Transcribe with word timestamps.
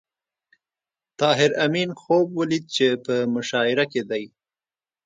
طاهر 1.19 1.51
آمین 1.65 1.89
خوب 2.01 2.27
ولید 2.39 2.63
چې 2.75 2.85
په 3.05 3.15
مشاعره 3.35 3.85
کې 3.91 4.01
دی 4.09 4.23